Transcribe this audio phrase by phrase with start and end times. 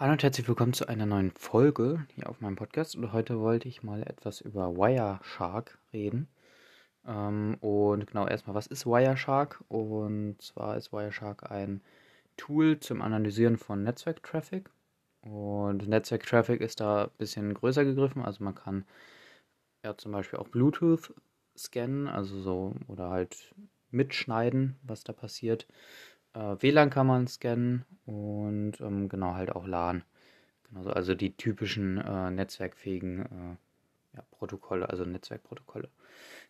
[0.00, 2.94] Hallo und herzlich willkommen zu einer neuen Folge hier auf meinem Podcast.
[2.94, 6.28] Und heute wollte ich mal etwas über Wireshark reden.
[7.04, 9.64] Ähm, und genau erstmal, was ist Wireshark?
[9.66, 11.80] Und zwar ist Wireshark ein
[12.36, 14.70] Tool zum Analysieren von Netzwerktraffic.
[15.22, 18.22] Und Netzwerktraffic ist da ein bisschen größer gegriffen.
[18.22, 18.84] Also man kann
[19.84, 21.12] ja zum Beispiel auch Bluetooth
[21.56, 23.52] scannen, also so oder halt
[23.90, 25.66] mitschneiden, was da passiert.
[26.34, 30.02] Äh, WLAN kann man scannen und ähm, genau halt auch LAN.
[30.70, 35.90] Genau, also die typischen äh, netzwerkfähigen äh, ja, Protokolle, also Netzwerkprotokolle.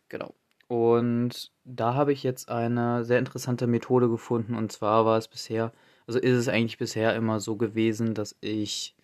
[0.07, 0.33] Genau.
[0.69, 5.73] Und da habe ich jetzt eine sehr interessante Methode gefunden und zwar war es bisher,
[6.07, 8.95] also ist es eigentlich bisher immer so gewesen, dass ich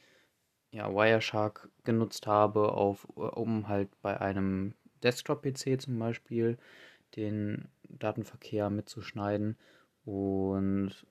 [0.71, 6.57] ja, Wireshark genutzt habe, auf, um halt bei einem Desktop-PC zum Beispiel
[7.17, 9.57] den Datenverkehr mitzuschneiden
[10.05, 11.05] und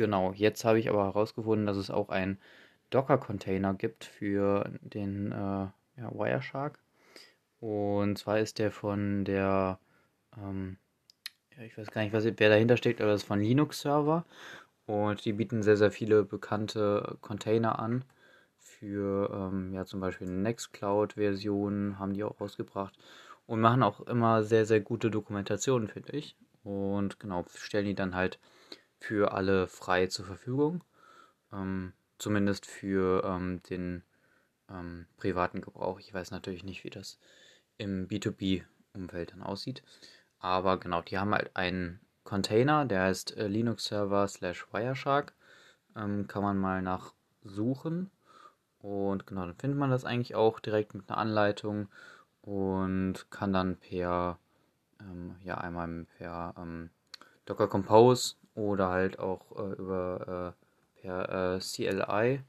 [0.00, 2.38] genau, jetzt habe ich aber herausgefunden, dass es auch einen
[2.88, 6.78] Docker-Container gibt für den äh, ja, Wireshark.
[7.60, 9.78] Und zwar ist der von der,
[10.38, 10.78] ähm,
[11.54, 14.24] ja, ich weiß gar nicht, was, wer dahinter steckt, aber das ist von Linux-Server.
[14.86, 18.02] Und die bieten sehr, sehr viele bekannte Container an.
[18.58, 22.94] Für ähm, ja, zum Beispiel Nextcloud-Versionen haben die auch rausgebracht.
[23.46, 26.36] Und machen auch immer sehr, sehr gute Dokumentationen, finde ich.
[26.64, 28.38] Und genau, stellen die dann halt
[29.00, 30.84] für alle frei zur Verfügung.
[31.52, 34.02] Ähm, zumindest für ähm, den
[34.70, 35.98] ähm, privaten Gebrauch.
[35.98, 37.18] Ich weiß natürlich nicht, wie das
[37.78, 39.82] im B2B-Umfeld dann aussieht.
[40.38, 45.34] Aber genau, die haben halt einen Container, der heißt äh, Linux Server slash Wireshark.
[45.96, 48.10] Ähm, kann man mal nachsuchen.
[48.78, 51.88] Und genau, dann findet man das eigentlich auch direkt mit einer Anleitung
[52.42, 54.38] und kann dann per
[55.00, 56.90] ähm, ja einmal per ähm,
[57.44, 60.54] Docker Compose oder halt auch äh, über
[60.98, 62.42] äh, per äh, CLI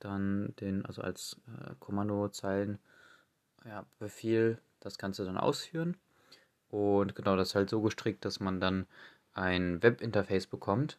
[0.00, 2.78] dann den, also als äh, Kommandozeilen
[3.64, 5.96] ja, Befehl das Ganze dann ausführen.
[6.68, 8.86] Und genau das ist halt so gestrickt, dass man dann
[9.34, 10.98] ein Webinterface bekommt.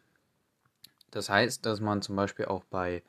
[1.10, 3.02] Das heißt, dass man zum Beispiel auch bei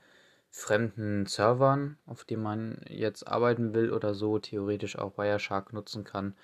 [0.49, 6.35] fremden Servern, auf denen man jetzt arbeiten will oder so, theoretisch auch Wireshark nutzen kann,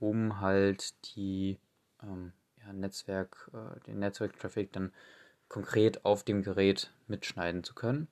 [0.00, 1.58] um halt die
[2.02, 2.32] ähm,
[2.64, 4.92] ja, Netzwerk, äh, den Netzwerktraffic dann
[5.48, 8.08] konkret auf dem Gerät mitschneiden zu können.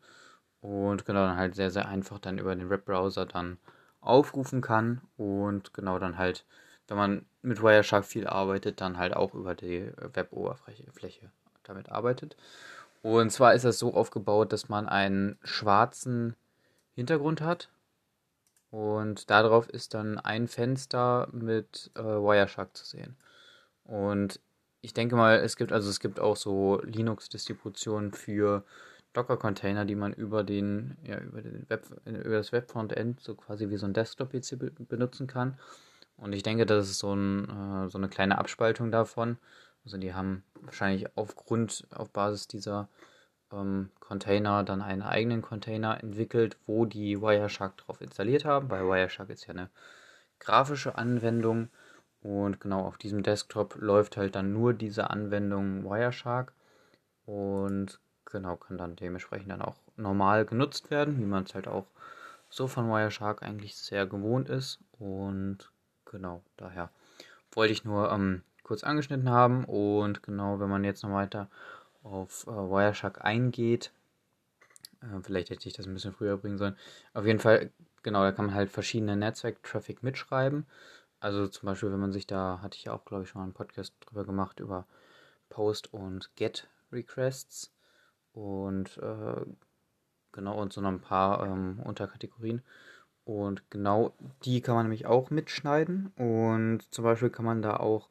[0.60, 3.58] Und genau dann halt sehr, sehr einfach dann über den Webbrowser dann
[4.00, 6.44] aufrufen kann und genau dann halt,
[6.88, 11.30] wenn man mit Wireshark viel arbeitet, dann halt auch über die Web-Oberfläche
[11.62, 12.36] damit arbeitet.
[13.02, 16.34] Und zwar ist das so aufgebaut, dass man einen schwarzen
[16.94, 17.70] Hintergrund hat
[18.70, 23.16] und darauf ist dann ein Fenster mit äh, Wireshark zu sehen.
[23.90, 24.38] Und
[24.82, 28.64] ich denke mal, es gibt also es gibt auch so Linux-Distributionen für
[29.14, 33.76] Docker-Container, die man über den, ja, über den Web, über das Web-Frontend so quasi wie
[33.76, 35.58] so ein Desktop-PC be benutzen kann.
[36.16, 39.38] Und ich denke, das ist so, ein, äh, so eine kleine Abspaltung davon.
[39.84, 42.88] Also die haben wahrscheinlich aufgrund, auf Basis dieser
[43.52, 49.30] ähm, Container dann einen eigenen Container entwickelt, wo die Wireshark drauf installiert haben, weil Wireshark
[49.30, 49.68] ist ja eine
[50.38, 51.70] grafische Anwendung
[52.22, 56.52] und genau auf diesem Desktop läuft halt dann nur diese Anwendung Wireshark
[57.24, 61.86] und genau kann dann dementsprechend dann auch normal genutzt werden, wie man es halt auch
[62.48, 65.70] so von Wireshark eigentlich sehr gewohnt ist und
[66.04, 66.90] genau daher
[67.52, 71.48] wollte ich nur ähm, kurz angeschnitten haben und genau wenn man jetzt noch weiter
[72.02, 73.92] auf äh, Wireshark eingeht.
[75.02, 76.76] Äh, vielleicht hätte ich das ein bisschen früher bringen sollen.
[77.14, 77.70] Auf jeden Fall,
[78.02, 80.66] genau, da kann man halt verschiedene Netzwerk-Traffic mitschreiben.
[81.20, 83.44] Also zum Beispiel, wenn man sich da, hatte ich ja auch, glaube ich, schon mal
[83.44, 84.86] einen Podcast drüber gemacht, über
[85.50, 87.72] Post- und Get-Requests.
[88.32, 89.44] Und äh,
[90.32, 92.62] genau, und so noch ein paar ähm, Unterkategorien.
[93.24, 94.14] Und genau
[94.44, 96.08] die kann man nämlich auch mitschneiden.
[96.16, 98.08] Und zum Beispiel kann man da auch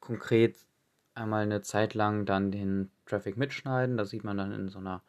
[0.00, 0.56] konkret
[1.14, 3.96] einmal eine Zeit lang dann den Traffic mitschneiden.
[3.96, 5.02] Das sieht man dann in so einer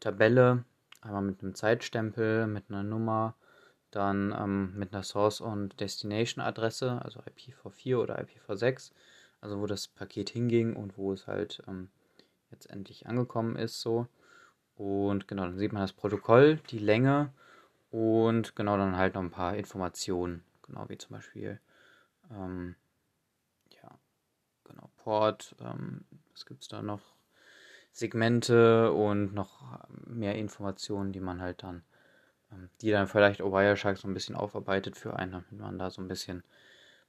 [0.00, 0.64] Tabelle.
[1.00, 3.36] Einmal mit einem Zeitstempel, mit einer Nummer,
[3.90, 8.92] dann ähm, mit einer Source- und Destination-Adresse, also IPv4 oder IPv6,
[9.40, 11.90] also wo das Paket hinging und wo es halt ähm,
[12.50, 14.06] jetzt endlich angekommen ist so.
[14.76, 17.32] Und genau, dann sieht man das Protokoll, die Länge
[17.90, 21.60] und genau dann halt noch ein paar Informationen, genau wie zum Beispiel
[22.30, 22.76] ähm,
[24.68, 27.00] genau, Port, ähm, was gibt es da noch?
[27.92, 31.82] Segmente und noch mehr Informationen, die man halt dann, ähm,
[32.80, 36.08] die dann vielleicht Wireshark so ein bisschen aufarbeitet für einen, damit man da so ein
[36.08, 36.42] bisschen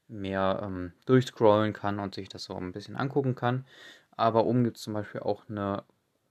[0.07, 3.65] mehr ähm, durchscrollen kann und sich das so ein bisschen angucken kann.
[4.11, 5.83] Aber oben gibt es zum Beispiel auch eine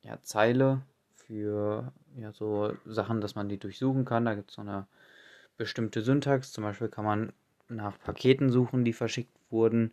[0.02, 0.82] ja, Zeile
[1.14, 4.24] für ja, so Sachen, dass man die durchsuchen kann.
[4.24, 4.86] Da gibt es so eine
[5.56, 6.52] bestimmte Syntax.
[6.52, 7.32] Zum Beispiel kann man
[7.68, 9.92] nach Paketen suchen, die verschickt wurden,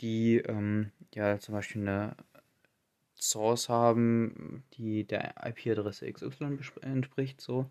[0.00, 2.16] die ähm, ja zum Beispiel eine
[3.14, 7.40] Source haben, die der IP-Adresse XY entspricht.
[7.40, 7.70] So.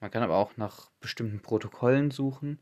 [0.00, 2.60] Man kann aber auch nach bestimmten Protokollen suchen.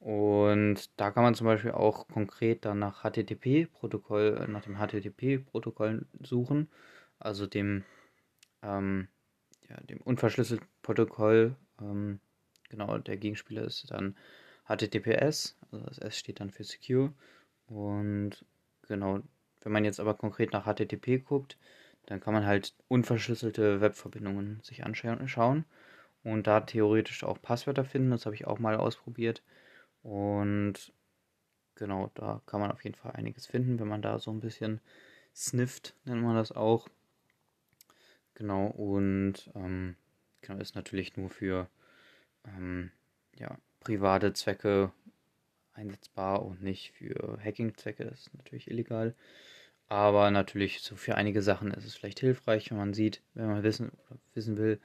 [0.00, 6.70] Und da kann man zum Beispiel auch konkret dann nach HTTP-Protokoll, nach dem HTTP-Protokoll suchen,
[7.18, 7.84] also dem,
[8.62, 9.08] ähm,
[9.68, 11.56] ja, dem unverschlüsselten Protokoll.
[11.80, 12.20] Ähm,
[12.68, 14.16] genau, der Gegenspieler ist dann
[14.68, 17.12] HTTPS, also das S steht dann für Secure.
[17.66, 18.44] Und
[18.82, 19.20] genau,
[19.62, 21.58] wenn man jetzt aber konkret nach HTTP guckt,
[22.06, 25.64] dann kann man halt unverschlüsselte Webverbindungen sich anschauen
[26.24, 28.10] und da theoretisch auch Passwörter finden.
[28.10, 29.42] Das habe ich auch mal ausprobiert.
[30.02, 30.92] Und
[31.74, 34.80] genau, da kann man auf jeden Fall einiges finden, wenn man da so ein bisschen
[35.34, 36.88] snifft, nennt man das auch.
[38.34, 39.96] Genau, und ähm,
[40.40, 41.68] genau, ist natürlich nur für
[42.44, 42.90] ähm,
[43.36, 44.92] ja, private Zwecke
[45.72, 48.04] einsetzbar und nicht für Hacking-Zwecke.
[48.04, 49.14] Das ist natürlich illegal.
[49.88, 53.62] Aber natürlich so für einige Sachen ist es vielleicht hilfreich, wenn man sieht, wenn man
[53.62, 53.92] wissen,
[54.34, 54.80] wissen will,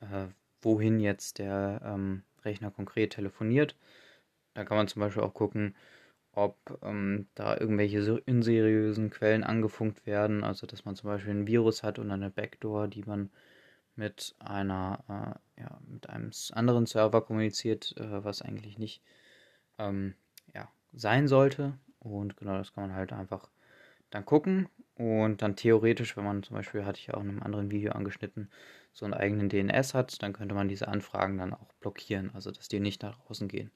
[0.00, 0.26] äh,
[0.62, 3.76] wohin jetzt der ähm, Rechner konkret telefoniert.
[4.54, 5.74] Da kann man zum Beispiel auch gucken,
[6.32, 10.44] ob ähm, da irgendwelche unseriösen Quellen angefunkt werden.
[10.44, 13.30] Also dass man zum Beispiel ein Virus hat und eine Backdoor, die man
[13.94, 19.02] mit einer äh, ja, mit einem anderen Server kommuniziert, äh, was eigentlich nicht
[19.78, 20.14] ähm,
[20.54, 21.78] ja, sein sollte.
[21.98, 23.50] Und genau das kann man halt einfach
[24.10, 27.70] dann gucken und dann theoretisch, wenn man zum Beispiel, hatte ich auch in einem anderen
[27.70, 28.50] Video angeschnitten,
[28.92, 32.68] so einen eigenen DNS hat, dann könnte man diese Anfragen dann auch blockieren, also dass
[32.68, 33.70] die nicht nach außen gehen.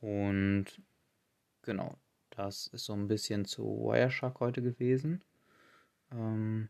[0.00, 0.66] Und
[1.62, 1.96] genau,
[2.30, 5.24] das ist so ein bisschen zu Wireshark heute gewesen.
[6.12, 6.68] Ähm,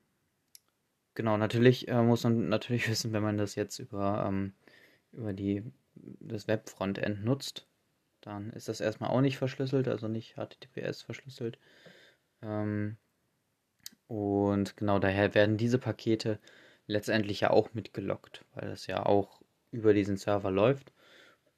[1.14, 4.55] genau, natürlich äh, muss man natürlich wissen, wenn man das jetzt über, ähm,
[5.12, 5.64] über die,
[5.94, 7.66] das Web-Frontend nutzt,
[8.20, 11.58] dann ist das erstmal auch nicht verschlüsselt, also nicht HTTPS verschlüsselt.
[12.43, 12.96] Ähm,
[14.06, 16.38] und genau daher werden diese Pakete
[16.88, 19.40] letztendlich ja auch mitgelockt, weil das ja auch
[19.70, 20.93] über diesen Server läuft.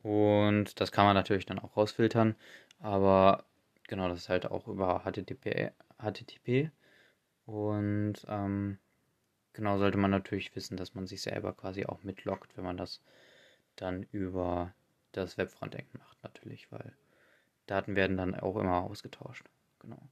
[0.03, 2.35] Und das kann man natürlich dann auch rausfiltern.
[2.81, 3.45] Aber
[3.89, 5.73] genau, das ist halt auch über HTTP.
[5.99, 6.71] HTTP.
[7.47, 8.79] Und ähm,
[9.53, 13.01] genau sollte man natürlich wissen, dass man sich selber quasi auch mitlockt, wenn man das
[13.77, 14.75] dann über
[15.13, 16.93] das Webfrontend macht, natürlich, weil
[17.67, 19.47] Daten werden dann auch immer ausgetauscht.
[19.81, 20.03] Genau.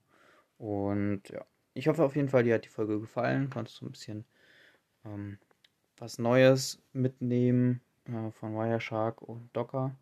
[0.58, 1.44] Und ja,
[1.74, 3.50] ich hoffe auf jeden Fall, dir hat die Folge gefallen.
[3.50, 4.24] Konntest du ein bisschen
[5.12, 5.38] ähm,
[5.98, 9.94] was Neues mitnehmen äh, von Wireshark und Docker.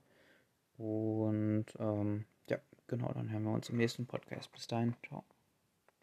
[0.79, 4.53] Und ähm, ja, genau, dann hören wir uns im nächsten Podcast.
[4.53, 5.25] Bis dahin, ciao.